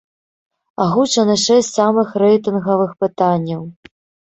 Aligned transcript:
Агучаны 0.85 1.35
шэсць 1.43 1.69
самых 1.79 2.17
рэйтынгавых 2.25 2.99
пытанняў. 3.05 3.63